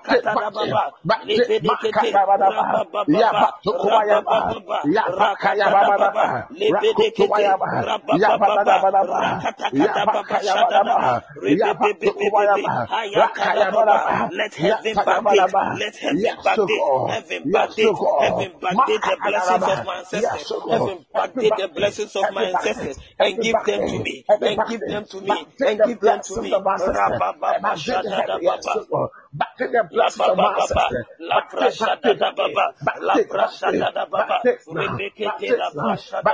[0.01, 0.23] God.
[0.23, 0.93] Backdate, backdate, Rakatadababa.
[1.07, 2.21] backdate, Lebedekete.
[2.37, 3.53] Rabababa.
[3.73, 4.81] Rabababa.
[5.07, 6.33] Rakatadababa.
[6.51, 7.59] Lebedekete.
[7.75, 8.87] Rabababa.
[9.01, 9.45] Yabadabadaba.
[9.73, 11.15] Rakatakadababa.
[11.37, 12.73] Rebebebebebe.
[13.15, 13.40] Yabatukubayaba.
[14.31, 15.53] Let heaven backdate.
[15.73, 16.85] Let heaven backdate.
[17.07, 17.95] Heaven backdate.
[18.19, 20.53] Heaven backdate the blessings of my ancestors.
[20.69, 24.25] Heaven backdate the blessings of my ancestors and give them to me.
[24.45, 25.49] And give them to me.
[25.65, 26.65] And give them to me.
[27.63, 28.39] Backdate the happy.
[28.43, 28.91] Yes, so Shadadababa.
[28.91, 29.11] God.
[29.37, 31.07] Backdate the La blessings of my ancestors.
[31.21, 31.41] la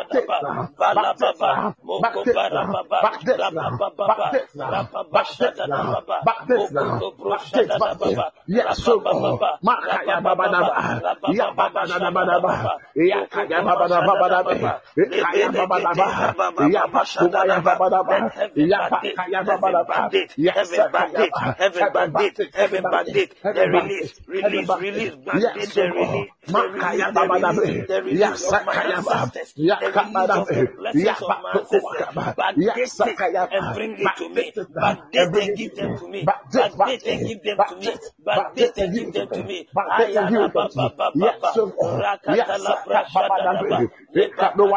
[0.09, 0.19] da
[0.53, 2.67] la da la da moko bara
[5.25, 6.03] shada da
[6.55, 8.17] moko now, to backdate, broshada da ba backdate.
[8.17, 8.33] ba,
[8.63, 9.01] ra Yes, so
[9.63, 10.21] Makaya
[20.37, 20.79] Yes,
[21.57, 22.07] heaven
[22.53, 22.85] heaven heaven
[23.55, 25.93] the release, release, release, backdate, Yes, the God.
[25.93, 27.87] release, the release, Makaya the baba release, daba.
[27.89, 29.33] the release Yes, of my kaya baba.
[29.33, 30.55] ancestors, Ya the kaba release of daba.
[30.55, 32.09] the Ya blessings of my batuwa ancestors.
[32.15, 32.37] kaba.
[32.57, 33.73] Yes, Backdate it kaya and baba.
[33.73, 34.53] bring it to me.
[34.53, 35.99] Backdate it now and Backdate bring and it give to them me.
[35.99, 36.31] to me.
[36.53, 37.87] Backdate, Backdate and give them to me.
[38.27, 39.49] backdate Backdate and give give it to them to me.
[39.49, 39.69] me.
[39.75, 40.95] Backdate and give ba to me.
[41.15, 41.53] Yes, ba.
[41.55, 42.01] so God.
[42.03, 43.81] Rakata Yes, la brashada da ba.
[44.37, 44.77] Kabadabe.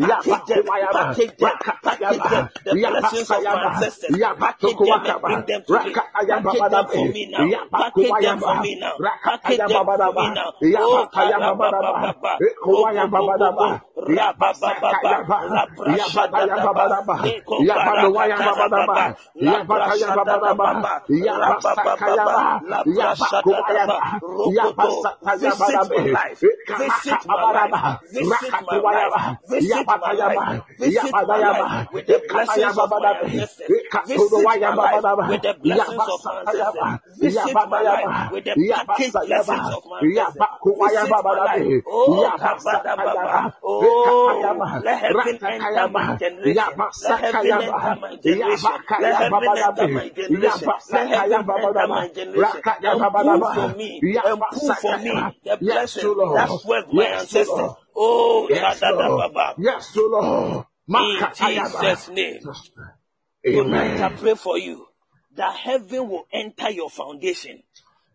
[0.00, 2.30] Yapatuayaba, Rakatayaba,
[2.72, 3.72] Yapasayaba,
[4.08, 5.34] Yapatuayaba,
[5.68, 8.54] Rakatayaba, Yapatuayaba,
[8.98, 12.04] Rakatayaba, Yapatayaba,
[12.64, 15.38] Kuayaba, Yapasakayaba,
[15.86, 16.86] Yapatayaba,
[17.16, 20.78] Yapatuayaba, Yabadaba, Yabadaba,
[21.10, 22.38] Yabasakayaba,
[22.86, 24.00] Yabakuayaba,
[24.46, 25.00] Yabasakayaba,
[25.38, 26.44] Visit my life.
[26.76, 27.80] Visit my life.
[28.10, 29.16] Visit my life.
[29.48, 30.62] Visit my life
[31.92, 33.22] with the blessings of life
[35.28, 38.54] with the blessings of my life with the
[38.86, 40.02] package blessings of life.
[41.86, 43.52] Oh, Kabadababa.
[43.62, 46.54] Oh, let heaven enter my generation.
[47.02, 48.70] Let heaven enter my generation.
[49.00, 50.68] Let heaven enter my generation.
[50.90, 52.62] Let heaven enter my generation.
[52.82, 54.00] And pull for me.
[54.24, 55.14] And pull for me
[55.44, 56.14] the blessing.
[56.34, 57.74] That's worth my ancestors.
[57.96, 59.56] Oh, Yes, Lord.
[59.58, 60.66] Yes, Lord.
[60.88, 62.40] In Jesus' name.
[63.44, 64.86] Tonight I pray for you
[65.36, 67.62] that heaven will enter your foundation,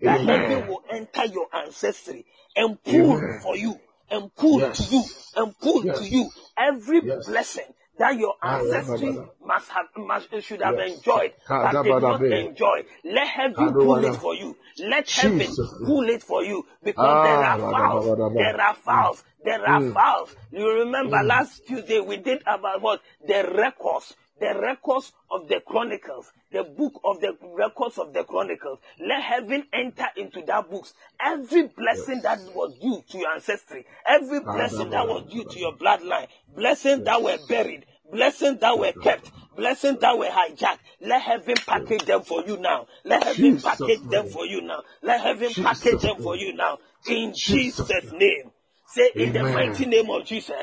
[0.01, 3.39] that heaven will enter your ancestry and pull Amen.
[3.41, 3.79] for you
[4.11, 4.87] and pull Yes.
[4.89, 5.03] to you
[5.35, 5.99] and pull Yes.
[5.99, 7.25] to you every Yes.
[7.27, 10.97] blessing that your ancestry must have must, should have Yes.
[10.97, 12.83] enjoyed but did not enjoy.
[13.03, 14.55] Let heaven pull it for you.
[14.79, 15.73] Let heaven Jesus.
[15.83, 19.93] pull it for you because there Ah, are fowls, there are fowls, there are Mm.
[19.93, 20.35] fowls.
[20.51, 26.31] You remember last Tuesday we did about what the records the records of the chronicles
[26.51, 28.79] the book of the records of the chronicles.
[28.99, 30.93] Let heaven enter into that books.
[31.19, 35.73] Every blessing that was due to your ancestry every blessing that was due to your
[35.73, 41.55] bloodline blessings that were buried blessings that were kept blessings that were hijacked let heaven
[41.65, 42.87] package them for you now.
[43.03, 44.81] Let heaven package them for you now.
[45.01, 46.79] Let heaven package them for you now.
[47.07, 48.51] In jesus name.
[48.87, 50.55] say in the mighty name of jesus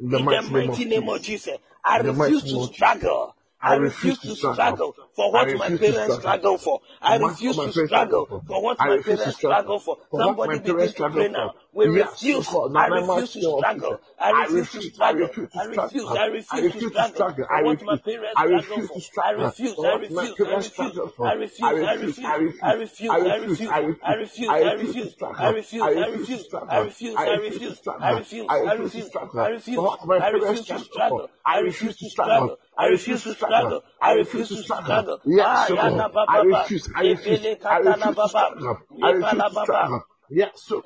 [0.00, 1.22] In the in the mighty name of mighty name of Jesus.
[1.22, 3.00] Jesus, I In the refuse mighty to name of Jesus.
[3.00, 3.36] struggle.
[3.62, 4.54] I I refuse refuse to to struggle.
[4.54, 6.16] struggle for I what my refuse to parents struggle.
[6.16, 6.80] struggle for.
[7.02, 9.32] I For what refuse my to parents struggle struggle for what I my refuse to
[9.32, 9.98] parents struggle struggle for.
[10.10, 11.54] for what Somebody my begin parents to pray struggle now.
[11.72, 12.48] We refuse.
[12.48, 14.00] I refuse to struggle.
[14.18, 15.28] I refuse to struggle.
[15.54, 16.06] I refuse.
[16.08, 17.46] I refuse to struggle.
[17.50, 19.44] I what my parents I refuse to struggle.
[19.46, 19.78] I refuse.
[19.78, 21.18] I refuse.
[21.22, 21.60] I refuse.
[21.62, 22.20] I refuse.
[22.60, 23.10] I refuse.
[23.10, 23.70] I refuse.
[23.70, 24.00] I refuse.
[24.02, 24.50] I refuse.
[24.50, 25.30] I refuse.
[25.38, 25.82] I refuse.
[25.82, 26.50] I refuse.
[26.70, 27.16] I refuse.
[27.18, 27.70] I refuse.
[27.70, 27.90] I refuse.
[28.00, 28.46] I refuse.
[28.48, 29.86] I refuse to struggle I refuse.
[30.20, 32.58] I refuse to struggle I refuse to struggle.
[32.76, 33.34] I refuse to struggle.
[33.34, 33.84] struggle.
[34.00, 34.84] I I refuse refuse to to struggle.
[34.84, 35.20] struggle.
[35.24, 36.88] Yes, Ah, I refuse.
[36.94, 37.64] I refuse.
[37.64, 38.78] I refuse to struggle.
[39.02, 40.04] I refuse to struggle.
[40.30, 40.82] Yes, so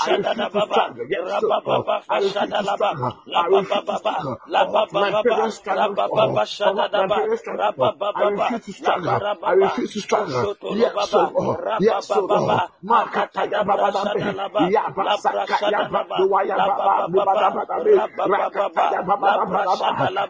[0.00, 1.06] I Librashada refuse da to baba, struggle.
[1.10, 3.14] Yes, so rababa I refuse fashada to la ba, struggle.
[3.26, 6.28] la I baba refuse to baba, struggle la for what baba my parents struggle rababa
[6.28, 6.42] for.
[6.62, 7.92] For fashada what da my ba, parents struggle for.
[7.92, 9.22] rababa I refuse to struggle.
[9.44, 10.48] I barababa, refuse to struggle.
[10.48, 14.06] koshoto ro Yes, so baba, Yes, rababa so baba, Makata akata ya da baba da
[14.06, 14.36] brashada be.
[14.36, 16.80] la ba, Ya ba la saka ya brashada ba la ba, duwa ya la baba
[16.82, 17.98] baba ni bada baba, bada be.
[17.98, 19.90] rababa Rakata baba, ya baba la da bada ba.
[19.90, 20.26] brashada la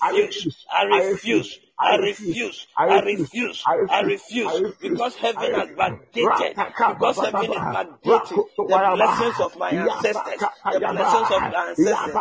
[0.01, 2.67] I refuse, I refuse I refuse.
[2.77, 3.63] I refuse.
[3.91, 4.73] I refuse.
[4.81, 6.55] Because heaven has backdated.
[6.99, 10.39] Because heaven is backdating the blessings of my ancestors.
[10.71, 12.15] The blessings of the ancestors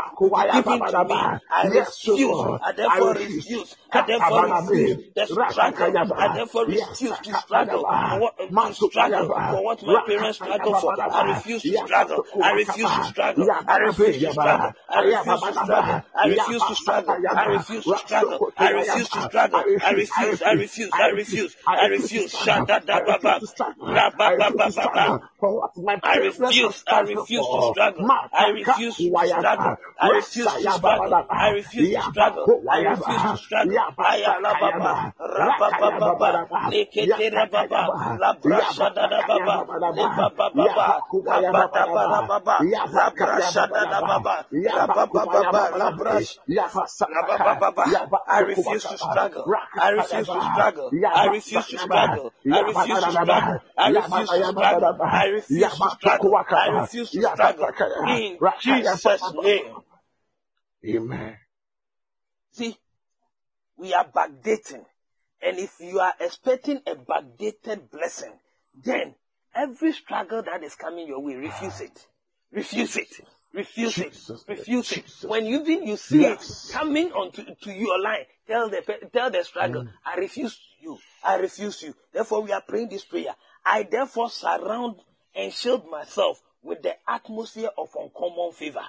[0.52, 1.14] given to me.
[1.50, 2.30] I refuse.
[2.62, 3.76] I therefore refuse.
[3.92, 6.14] I therefore refuse the struggle.
[6.18, 11.00] I therefore refuse to struggle for what, to struggle for what my parents struggle for.
[11.00, 12.24] I refuse to struggle.
[12.42, 13.46] I refuse to struggle.
[13.68, 14.72] I refuse to struggle.
[14.88, 16.02] I refuse to struggle.
[16.16, 17.16] I refuse to struggle.
[17.36, 18.52] I refuse to struggle.
[18.56, 19.43] I refuse to struggle.
[19.52, 20.10] I refuse.
[20.16, 20.24] I
[20.54, 20.92] refuse.
[20.92, 21.56] I refuse.
[21.76, 22.32] I refuse.
[22.34, 23.40] Shada da ba ba.
[23.82, 25.18] Ra ba ba ba ba ba.
[26.02, 26.84] I refuse.
[26.86, 28.10] I refuse to struggle.
[28.32, 29.76] I refuse to struggle.
[30.00, 31.18] I refuse to struggle.
[31.30, 32.50] I refuse to struggle.
[32.70, 33.82] I refuse to struggle.
[34.02, 34.94] Aya la ba ba.
[35.18, 36.40] Ra ba ba ba ba.
[36.64, 37.92] Lekete ra ba ba.
[38.18, 39.66] La bra shada da ba ba.
[39.90, 40.88] Le ba ba ba ba.
[41.24, 42.66] La ba da ba la ba ba.
[42.90, 44.44] La bra shada da ba ba.
[44.66, 45.70] La ba ba ba ba.
[45.74, 46.20] La bra
[47.08, 47.86] la ba ba ba ba.
[48.28, 49.33] I refuse to struggle.
[49.80, 50.90] I refuse to struggle.
[51.14, 52.32] I refuse to struggle.
[52.50, 53.60] I refuse to struggle.
[53.76, 54.94] I refuse to struggle.
[55.06, 56.50] I refuse to struggle.
[56.54, 57.68] I refuse to struggle.
[58.08, 59.76] In Jesus' name.
[60.86, 61.36] Amen.
[62.52, 62.76] See,
[63.78, 64.84] we are backdating.
[65.42, 68.32] And if you are expecting a backdated blessing,
[68.82, 69.14] then
[69.54, 72.06] every struggle that is coming your way, refuse it.
[72.52, 73.08] Refuse it.
[73.52, 74.48] Refuse Jesus, it.
[74.48, 75.24] Refuse Jesus.
[75.24, 75.30] it.
[75.30, 76.68] When you even you see Yes.
[76.68, 78.82] it coming onto to your line, tell the
[79.12, 79.90] tell the struggle, mm.
[80.04, 80.98] I refuse you.
[81.22, 81.94] I refuse you.
[82.12, 83.34] Therefore, we are praying this prayer.
[83.64, 84.96] I therefore surround
[85.34, 88.84] and shield myself with the atmosphere of uncommon favor.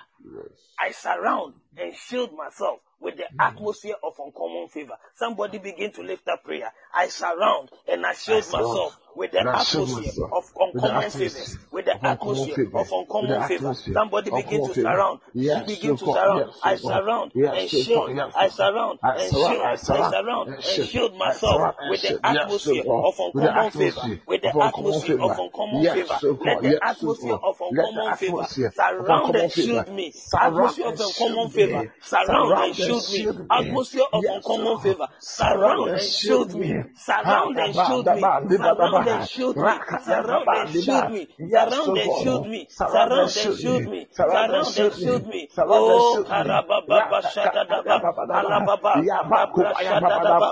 [0.79, 4.97] I surround and shield myself with the atmosphere of uncommon favor.
[5.15, 6.71] Somebody begin to lift up prayer.
[6.93, 11.45] I surround and I shield myself with the atmosphere of uncommon favor.
[11.71, 13.73] With the atmosphere of uncommon favor.
[13.93, 15.19] Somebody begin to surround.
[15.49, 16.45] You begin to surround.
[16.61, 18.15] I surround and shield.
[18.33, 19.71] I surround and shield.
[19.93, 24.07] I surround and shield myself with the atmosphere of uncommon favor.
[24.27, 26.19] With the atmosphere of uncommon favor.
[26.43, 30.13] Let the atmosphere of uncommon favor surround and shield me me.
[30.39, 31.85] Atmosphere of uncommon favor.
[32.01, 33.29] Surround and shield me.
[33.49, 35.07] Atmosphere of uncommon favor.
[35.19, 36.77] Surround and shield me.
[36.95, 38.29] Surround and shield me.
[38.47, 39.81] Surround and shield me.
[39.99, 41.27] Surround and shield me.
[41.47, 42.67] Surround and shield me.
[42.69, 44.07] Surround and shield me.
[44.11, 45.49] Surround and shield me.
[45.69, 48.03] Oh, Karababa Shadadaba.
[48.33, 49.03] Alababa.
[49.03, 50.51] Yababa Shadadaba.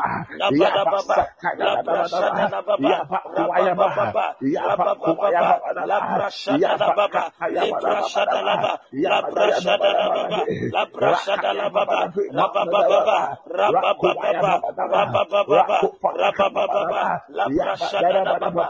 [9.46, 14.54] rasada la baba la prasada la baba la baba baba ra baba baba
[14.92, 15.80] ra baba baba
[16.14, 18.66] ra baba baba la prasada la baba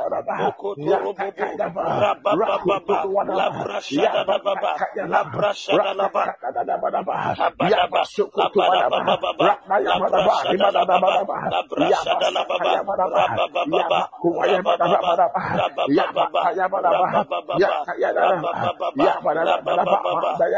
[0.57, 1.37] ko ro bobo
[1.85, 2.99] ra baba baba
[3.29, 6.35] la prasada la baba la prasada la baba
[7.59, 11.15] ya basuk ko ra baba baba la prasada la baba
[11.45, 12.73] la prasada la baba
[13.13, 15.13] ra baba baba ko baba baba
[15.49, 18.59] ra baba baba ya baba baba ya baba baba
[18.95, 19.13] ya
[19.65, 20.31] baba baba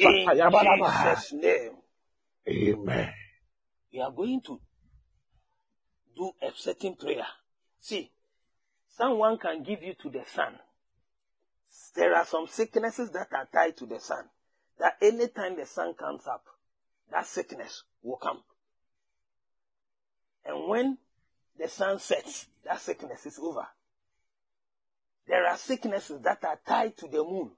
[0.00, 1.72] In Jesus' name,
[2.48, 3.12] Amen.
[3.92, 4.60] we are going to
[6.16, 7.26] do a certain prayer.
[7.80, 8.10] See,
[8.96, 10.54] someone can give you to the sun.
[11.94, 14.24] There are some sicknesses that are tied to the sun.
[14.78, 16.44] That anytime the sun comes up,
[17.10, 18.42] that sickness will come.
[20.44, 20.98] And when
[21.58, 23.66] the sun sets, that sickness is over.
[25.26, 27.50] There are sicknesses that are tied to the moon.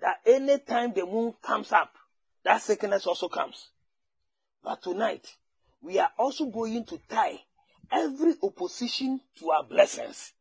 [0.00, 1.94] That anytime the moon comes up,
[2.44, 3.68] that sickness also comes.
[4.64, 5.36] But tonight,
[5.80, 7.40] we are also going to tie
[7.90, 10.32] every opposition to our blessings.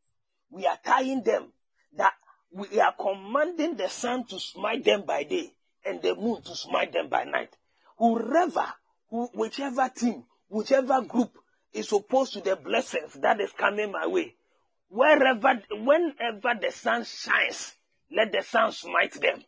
[0.49, 1.51] We are tying them
[1.97, 2.13] that
[2.51, 5.53] we are commanding the sun to smite them by day
[5.85, 7.55] and the moon to smite them by night.
[7.97, 8.65] Whoever,
[9.09, 11.31] who, whichever team, whichever group
[11.73, 14.35] is opposed to the blessings that is coming my way,
[14.89, 17.73] wherever, whenever the sun shines,
[18.11, 19.43] let the sun smite them.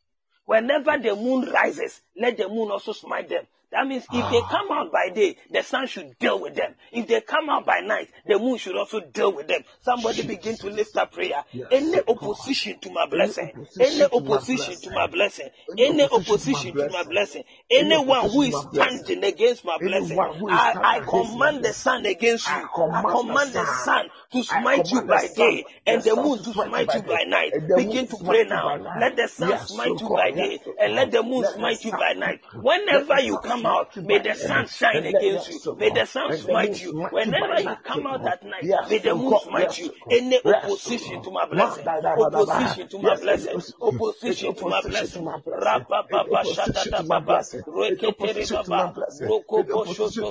[0.45, 3.45] Whenever the moon rises, let the moon also smite them.
[3.71, 4.47] That means if they ah.
[4.49, 6.73] come out by day, the sun should deal with them.
[6.91, 9.61] If they come out by night, the moon should also deal with them.
[9.81, 11.43] Somebody begin to lift up prayer.
[11.71, 17.43] Any opposition to my blessing, any opposition to my blessing, any opposition to my blessing,
[17.69, 22.53] anyone who is standing against my blessing, I, I command the sun against you.
[22.53, 24.09] I command the sun.
[24.31, 27.51] to smite you by day and the moon to smite you by night.
[27.75, 28.77] Begin to pray now.
[28.99, 30.59] Let the sun smite you by day.
[30.79, 32.41] and let the moon smite you by night.
[32.53, 35.61] Whenever you come come out, may the sun shine against you.
[35.77, 36.95] May the sun smite you.
[37.09, 39.91] Whenever you come out at night, may the moon smite you.
[40.09, 45.27] Any opposition to my blessing, opposition to my blessing, opposition to my blessing.
[45.51, 49.65] Rabba Baba Shadada Baba, Reketeri Baba, Roko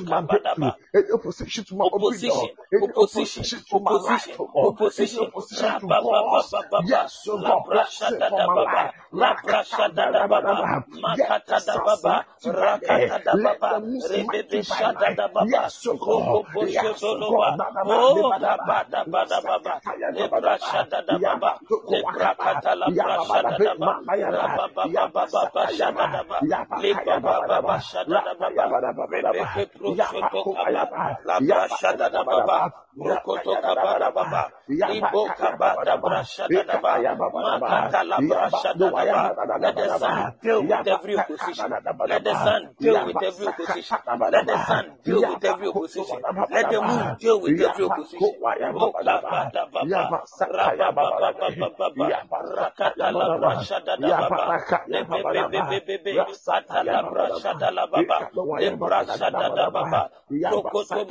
[0.05, 0.77] Kabadaba.
[1.13, 2.51] Opposition to my Opposition,
[2.83, 5.33] opposition, opposition, opposition.
[5.53, 7.65] Rabba Baba Baba, Yes, so God.
[7.65, 8.93] Labra bless it Shadada for my Baba, life.
[9.13, 15.15] Labra Shadada Baba, Makata da Baba, Rakata da Let Baba, the moon smite Rebebe Shada
[15.17, 17.59] da Baba, Roko Bosho Doloba.
[17.85, 24.01] Oh, Kaba da Bada Baba, Lebra Shada da Baba, Lebra Kata Labra Shada da Baba,
[24.27, 26.25] Rabba Baba Baba Shada da Baba,
[26.77, 28.75] Lebra Baba Shada da Baba,
[29.11, 30.91] Rebebe Proshoto Kaba,
[31.27, 32.65] Labra Shada da Baba,
[33.01, 37.05] Rokoto Kaba da Baba, Libo Kaba da Bra Shada da Baba,
[37.39, 39.05] Makata Labra Shada da
[39.59, 41.79] let the sun deal with every opposition.
[42.05, 44.03] Let the sun deal with every opposition.
[44.29, 46.25] Let the sun deal with every opposition.
[46.49, 48.35] Let the moon deal with every opposition.
[53.25, 53.75] Baba,
[54.47, 57.03] Rakata Lebebebebebe, Sata la
[60.45, 61.05] Rokoto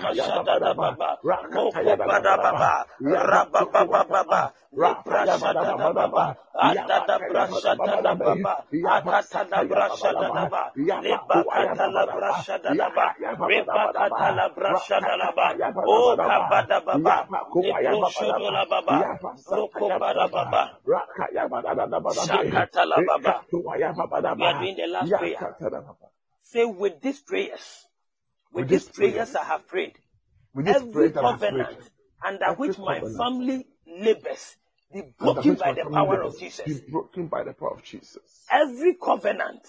[1.82, 9.50] Moko Bada Baba, Rabba Baba Baba, Lebra Shada da Baba, Adada Brashada da Baba, Akata
[9.50, 15.78] da Brashada da Baba, Lebakata la Brashada da Baba, Rebakata la Brashada la Baba,
[16.22, 19.10] Kabada Baba, Lebro Shodo la Baba,
[19.48, 20.74] Roko Bada Baba,
[22.08, 23.46] Shakata la Baba.
[24.36, 25.44] We are doing the last prayer.
[26.44, 27.88] Say with these prayers,
[28.54, 29.94] with these prayers I have prayed,
[30.58, 31.78] With this every covenant
[32.26, 34.56] under every which my covenant family labors
[34.92, 36.66] be broken by the power of Jesus.
[36.66, 38.48] Be broken by the power of Jesus.
[38.52, 39.62] Every covenant,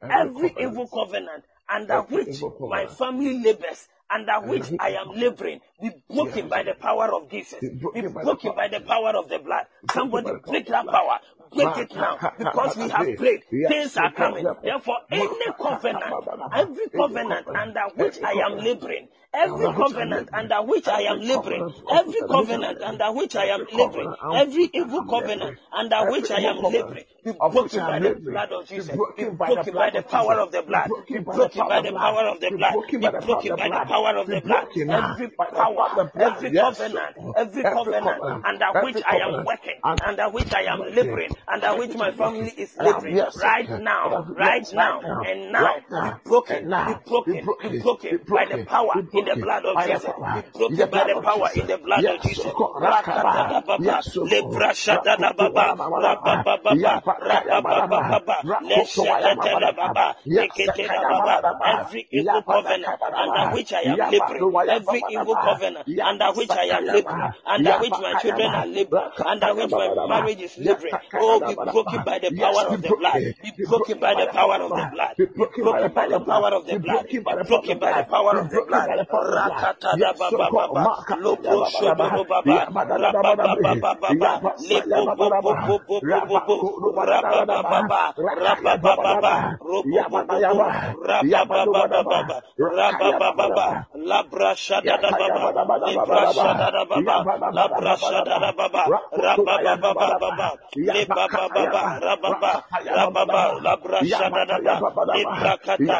[0.00, 5.08] every covenant, evil covenant under every which evil my family labors, under which I am
[5.16, 7.58] laboring, be broken by the power of Jesus.
[7.58, 9.66] Be Be broken by the power by of the power of the blood.
[9.92, 11.18] Somebody by the power break that power.
[11.54, 12.18] Break it now.
[12.38, 13.42] Because we have prayed.
[13.50, 14.44] Things are coming.
[14.62, 16.14] Therefore, any covenant,
[16.54, 21.00] every covenant under which I am laboring, every under which I'm covenant under which I
[21.02, 25.58] am laboring, every under which I'm covenant under which I am laboring, every evil covenant
[25.72, 28.90] under which I am laboring, be broken by the blood of Jesus.
[28.90, 30.88] Be broken by the broken by blood the of power of the blood.
[31.08, 32.72] Be broken by the power of the blood.
[32.72, 33.88] Be broken by the power of the blood.
[33.88, 34.64] power of Be the blood.
[34.64, 36.36] broken now Every power of power, the blood.
[36.36, 41.76] every covenant, every covenant, under which I am working, under which I am laboring, under
[41.78, 44.72] which my family is And yes, right now, right.
[44.72, 49.24] now, and now, be broken, and now, be broken, be broken, by the power in
[49.24, 50.04] the blood of Jesus.
[50.34, 52.44] Be broken by the power in the blood of Jesus.
[52.44, 53.48] Soko, Rakata Rakaba.
[53.48, 54.26] da baba, Yes, Soko.
[54.26, 56.76] lebra shada da baba, rabba baba,
[57.20, 61.42] rabba baba baba, leshekete le baba, lekete da baba.
[61.62, 66.86] Every evil covenant under which I am laboring, every evil covenant under which I am
[66.86, 71.54] laboring, under which my children are laboring, under which my marriage is laboring, oh, be
[71.70, 73.22] broken by the power of the blood.
[73.42, 75.16] Be broken by the power of the blood.
[75.44, 77.06] Be broken by the power of the blood.
[77.30, 78.90] Be broken by the power of the blood.
[79.20, 85.78] Rakata da baba baba, lobo shodo do baba, rabba baba baba, lebo bo bo bo
[85.86, 86.58] bo bo bo bo,
[87.00, 90.64] rabba baba, rabba baba, robo bo bo bo,
[90.96, 95.54] rabba baba baba, rabba baba, labra shada da baba,
[95.84, 100.52] libra shada da baba, labra shada da baba, rabba baba baba,
[100.86, 103.26] leba baba, rabba baba, rabba
[103.60, 104.94] labra shada da baba,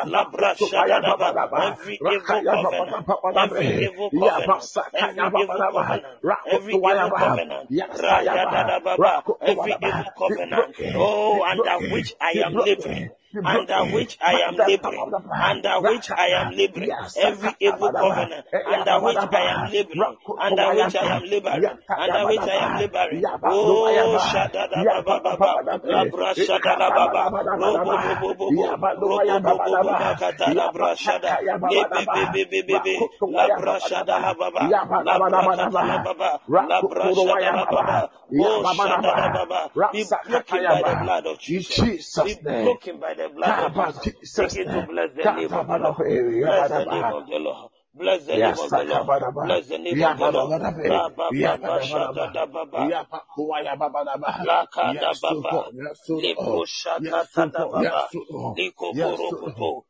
[0.07, 1.03] labra shada
[1.57, 6.15] every evil covenant, every evil covenant, every evil covenant,
[6.47, 12.55] every evil covenant, rada da da baba, every evil covenant, oh, under which I am
[12.57, 13.11] living,
[13.45, 15.07] under which I am laboring,
[15.41, 20.95] under which I am laboring, every evil covenant, under which I am laboring, under which
[20.97, 23.25] I am laboring, under which I am laboring.
[23.45, 29.95] Oh, shada da ba baba la brashada la baba robo bobo bobo robo bobo bobo
[29.97, 36.41] makata la brashada lebe bebe bebe bebe la brashada la baba la brakata la baba
[36.59, 41.99] la brashada la baba oh shada la baba be broken by the blood of Jesus
[42.23, 46.01] be broken by the blood of Jesus begin to bless the name of the Lord
[46.43, 49.11] bless the name of the Lord Bless the name of the Lord.
[49.41, 50.55] Bless the name of the Lord.
[51.41, 52.95] Baba shada da baba.
[54.41, 55.71] Laka da baba.
[56.19, 58.11] Lipo shaka tada baba.
[58.57, 59.85] Liko korokoto.
[59.85, 59.90] Masubra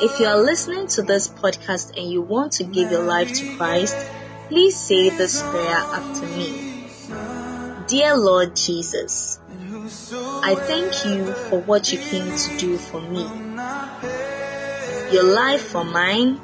[0.00, 3.56] If you are listening to this podcast and you want to give your life to
[3.56, 3.96] Christ,
[4.46, 6.84] please say this prayer after me.
[7.88, 9.40] Dear Lord Jesus,
[10.44, 13.22] I thank you for what you came to do for me.
[15.12, 16.40] Your life for mine,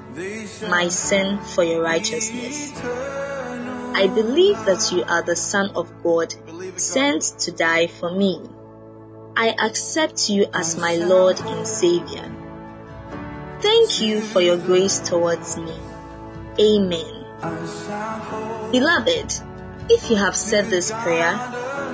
[0.68, 2.72] my sin for your righteousness.
[2.82, 6.34] I believe that you are the Son of God,
[6.76, 8.40] sent to die for me.
[9.36, 12.43] I accept you as my Lord and Savior.
[13.64, 15.72] Thank you for your grace towards me.
[16.60, 17.24] Amen.
[18.70, 19.32] Beloved,
[19.88, 21.32] if you have said this prayer,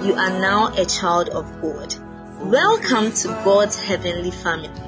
[0.03, 1.95] you are now a child of God.
[2.41, 4.83] Welcome to God's heavenly family.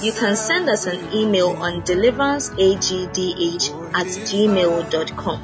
[0.00, 5.42] You can send us an email on deliveranceagdh at gmail.com.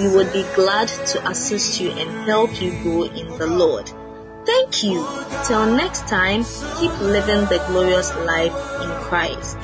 [0.00, 3.88] We would be glad to assist you and help you grow in the Lord.
[4.44, 5.06] Thank you.
[5.46, 6.42] Till next time,
[6.80, 9.56] keep living the glorious life in Christ.